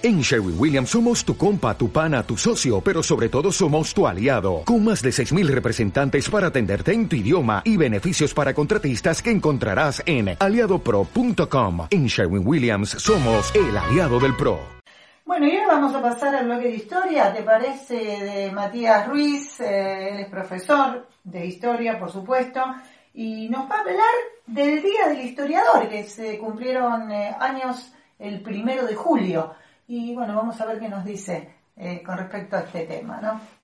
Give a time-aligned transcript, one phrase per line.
[0.00, 4.06] En Sherwin Williams somos tu compa, tu pana, tu socio, pero sobre todo somos tu
[4.06, 9.20] aliado, con más de 6.000 representantes para atenderte en tu idioma y beneficios para contratistas
[9.20, 11.88] que encontrarás en aliadopro.com.
[11.90, 14.60] En Sherwin Williams somos el aliado del PRO.
[15.26, 17.96] Bueno, y ahora vamos a pasar al bloque de historia, ¿te parece?
[17.96, 22.62] De Matías Ruiz, eh, él es profesor de historia, por supuesto,
[23.14, 24.14] y nos va a hablar
[24.46, 29.54] del Día del Historiador, que se cumplieron eh, años el primero de julio.
[29.88, 33.57] Y bueno, vamos a ver qué nos dice eh, con respecto a este tema, ¿no?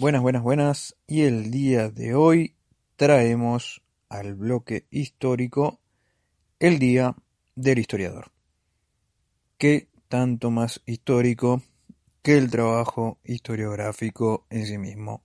[0.00, 0.96] Buenas, buenas, buenas.
[1.06, 2.54] Y el día de hoy
[2.96, 5.78] traemos al bloque histórico
[6.58, 7.14] el Día
[7.54, 8.32] del Historiador.
[9.58, 11.60] ¿Qué tanto más histórico
[12.22, 15.22] que el trabajo historiográfico en sí mismo?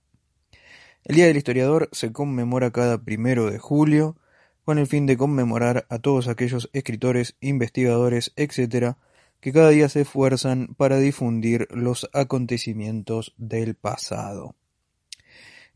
[1.04, 4.18] El Día del Historiador se conmemora cada primero de julio
[4.62, 8.96] con el fin de conmemorar a todos aquellos escritores, investigadores, etc.,
[9.40, 14.54] que cada día se esfuerzan para difundir los acontecimientos del pasado.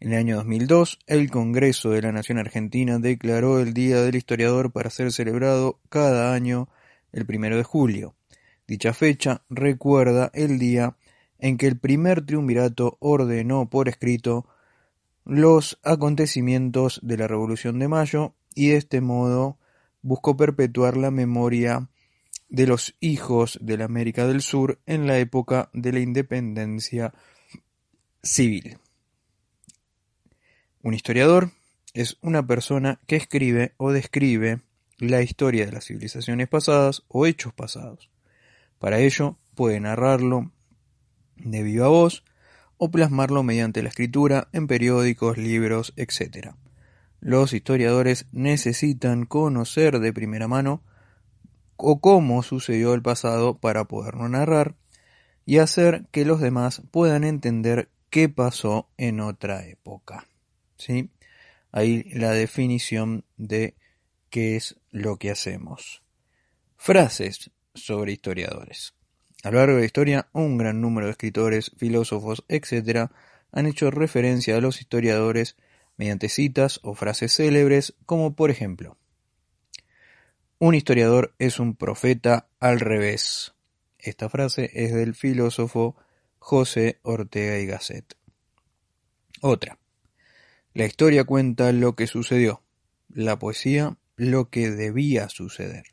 [0.00, 4.72] En el año 2002, el Congreso de la Nación Argentina declaró el Día del Historiador
[4.72, 6.70] para ser celebrado cada año
[7.12, 8.14] el primero de julio.
[8.66, 10.96] Dicha fecha recuerda el día
[11.38, 14.46] en que el primer triunvirato ordenó por escrito
[15.26, 19.58] los acontecimientos de la Revolución de Mayo y de este modo
[20.00, 21.90] buscó perpetuar la memoria
[22.48, 27.12] de los hijos de la América del Sur en la época de la independencia
[28.22, 28.78] civil.
[30.82, 31.50] Un historiador
[31.92, 34.62] es una persona que escribe o describe
[34.98, 38.08] la historia de las civilizaciones pasadas o hechos pasados.
[38.78, 40.52] Para ello puede narrarlo
[41.36, 42.24] de viva voz
[42.78, 46.54] o plasmarlo mediante la escritura en periódicos, libros, etc.
[47.20, 50.82] Los historiadores necesitan conocer de primera mano
[51.76, 54.76] o cómo sucedió el pasado para poderlo narrar
[55.44, 60.26] y hacer que los demás puedan entender qué pasó en otra época.
[60.80, 61.10] ¿Sí?
[61.72, 63.76] Ahí la definición de
[64.30, 66.02] qué es lo que hacemos.
[66.76, 68.94] Frases sobre historiadores.
[69.42, 73.10] A lo largo de la historia, un gran número de escritores, filósofos, etc.,
[73.52, 75.56] han hecho referencia a los historiadores
[75.96, 78.96] mediante citas o frases célebres, como por ejemplo,
[80.62, 83.54] un historiador es un profeta al revés.
[83.98, 85.96] Esta frase es del filósofo
[86.38, 88.14] José Ortega y Gasset.
[89.40, 89.78] Otra.
[90.72, 92.62] La historia cuenta lo que sucedió,
[93.08, 95.84] la poesía lo que debía suceder.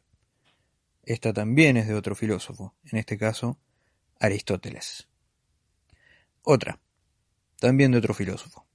[1.03, 3.57] Esta también es de otro filósofo, en este caso
[4.19, 5.07] Aristóteles.
[6.43, 6.79] Otra,
[7.59, 8.67] también de otro filósofo.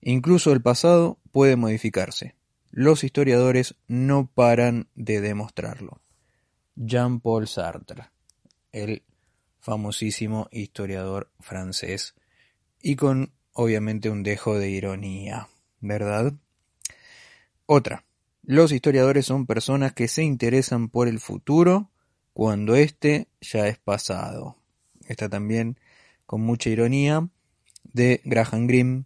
[0.00, 2.36] Incluso el pasado puede modificarse.
[2.70, 6.00] Los historiadores no paran de demostrarlo.
[6.76, 8.10] Jean-Paul Sartre,
[8.70, 9.02] el
[9.58, 12.14] famosísimo historiador francés,
[12.80, 15.48] y con obviamente un dejo de ironía,
[15.80, 16.32] ¿verdad?
[17.66, 18.04] Otra.
[18.44, 21.90] Los historiadores son personas que se interesan por el futuro
[22.32, 24.56] cuando éste ya es pasado.
[25.08, 25.76] Está también
[26.24, 27.28] con mucha ironía
[27.82, 29.04] de Graham Greene,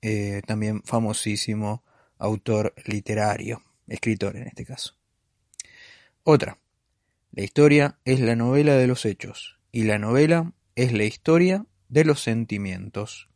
[0.00, 1.84] eh, también famosísimo
[2.16, 4.96] autor literario, escritor en este caso.
[6.22, 6.56] Otra.
[7.32, 12.04] La historia es la novela de los hechos y la novela es la historia de
[12.06, 13.29] los sentimientos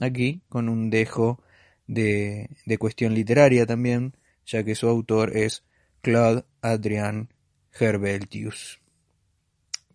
[0.00, 1.42] aquí con un dejo
[1.86, 2.48] de,
[2.78, 4.14] cuestión literaria también,
[4.46, 5.64] ya que su autor es
[6.02, 7.32] Claude Adrian
[7.78, 8.80] Herbeltius.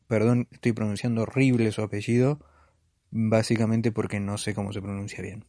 [0.07, 2.39] Perdón, estoy pronunciando horrible su apellido,
[3.11, 5.45] básicamente porque no sé cómo se pronuncia bien.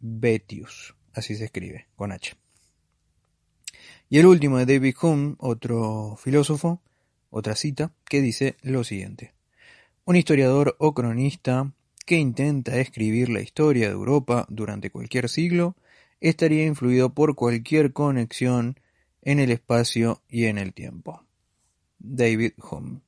[0.00, 2.34] Betius, así se escribe, con H.
[4.08, 6.80] Y el último de David Hume, otro filósofo,
[7.30, 9.34] otra cita, que dice lo siguiente.
[10.04, 11.72] Un historiador o cronista
[12.06, 15.76] que intenta escribir la historia de Europa durante cualquier siglo,
[16.20, 18.80] estaría influido por cualquier conexión
[19.22, 21.24] en el espacio y en el tiempo.
[21.98, 23.00] David Hume.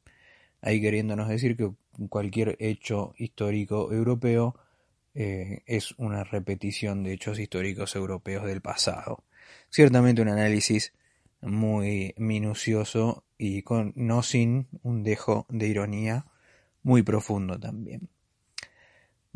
[0.61, 1.71] Ahí queriéndonos decir que
[2.09, 4.57] cualquier hecho histórico europeo
[5.15, 9.23] eh, es una repetición de hechos históricos europeos del pasado.
[9.71, 10.93] Ciertamente un análisis
[11.41, 16.27] muy minucioso y con, no sin un dejo de ironía
[16.83, 18.09] muy profundo también.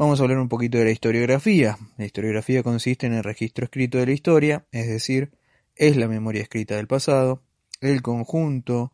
[0.03, 1.79] Vamos a hablar un poquito de la historiografía.
[1.97, 5.31] La historiografía consiste en el registro escrito de la historia, es decir,
[5.77, 7.41] es la memoria escrita del pasado,
[7.81, 8.93] el conjunto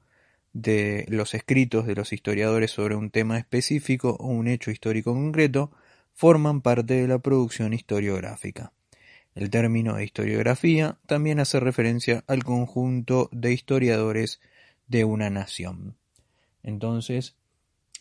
[0.53, 5.73] de los escritos de los historiadores sobre un tema específico o un hecho histórico concreto
[6.13, 8.75] forman parte de la producción historiográfica.
[9.35, 14.43] El término historiografía también hace referencia al conjunto de historiadores
[14.89, 15.97] de una nación.
[16.63, 17.38] Entonces,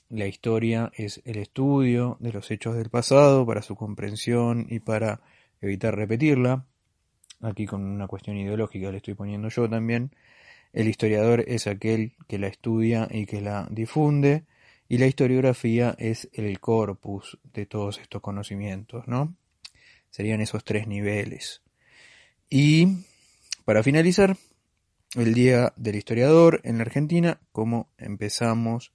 [0.10, 5.22] la historia es el estudio de los hechos del pasado para su comprensión y para
[5.62, 6.66] evitar repetirla.
[7.42, 10.12] Aquí con una cuestión ideológica le estoy poniendo yo también.
[10.74, 14.46] El historiador es aquel que la estudia y que la difunde,
[14.90, 19.36] y la historiografía es el corpus de todos estos conocimientos, ¿no?
[20.10, 21.62] Serían esos tres niveles.
[22.50, 23.04] Y
[23.66, 24.38] para finalizar,
[25.16, 28.94] el Día del Historiador en la Argentina, como empezamos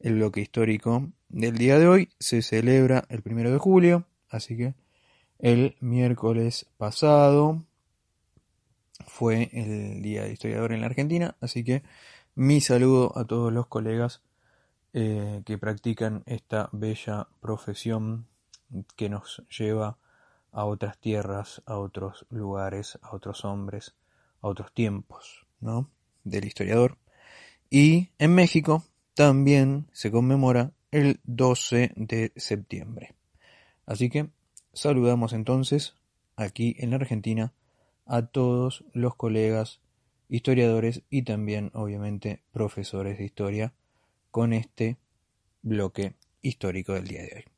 [0.00, 4.74] el bloque histórico del día de hoy, se celebra el primero de julio, así que
[5.38, 7.64] el miércoles pasado
[9.06, 11.82] fue el Día del Historiador en la Argentina, así que
[12.34, 14.22] mi saludo a todos los colegas
[14.92, 18.26] eh, que practican esta bella profesión
[18.96, 19.98] que nos lleva
[20.52, 23.94] a otras tierras, a otros lugares, a otros hombres,
[24.40, 25.90] a otros tiempos, ¿no?
[26.24, 26.96] Del historiador.
[27.70, 28.82] Y en México
[29.18, 33.16] también se conmemora el 12 de septiembre.
[33.84, 34.28] Así que
[34.72, 35.96] saludamos entonces
[36.36, 37.52] aquí en la Argentina
[38.06, 39.80] a todos los colegas
[40.28, 43.74] historiadores y también obviamente profesores de historia
[44.30, 44.98] con este
[45.62, 47.57] bloque histórico del día de hoy.